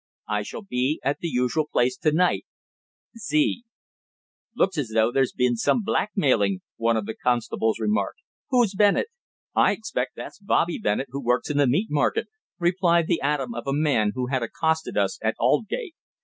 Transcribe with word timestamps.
I 0.27 0.41
shall 0.41 0.63
be 0.63 0.99
at 1.03 1.19
the 1.19 1.27
usual 1.27 1.67
place 1.71 1.95
to 1.97 2.11
night. 2.11 2.43
Z."_ 3.15 3.65
"Looks 4.55 4.79
as 4.79 4.89
though 4.95 5.11
there's 5.11 5.31
been 5.31 5.55
some 5.55 5.83
blackmailing," 5.83 6.61
one 6.77 6.97
of 6.97 7.05
the 7.05 7.13
constables 7.13 7.79
remarked. 7.79 8.17
"Who's 8.49 8.73
Bennett?" 8.73 9.09
"I 9.53 9.73
expect 9.73 10.13
that's 10.15 10.39
Bobby 10.39 10.79
Bennett 10.79 11.09
who 11.11 11.21
works 11.23 11.51
in 11.51 11.57
the 11.57 11.67
Meat 11.67 11.91
Market," 11.91 12.29
replied 12.57 13.05
the 13.05 13.21
atom 13.21 13.53
of 13.53 13.67
a 13.67 13.73
man 13.73 14.13
who 14.15 14.25
had 14.31 14.41
accosted 14.41 14.97
us 14.97 15.19
at 15.21 15.35
Aldgate. 15.39 15.93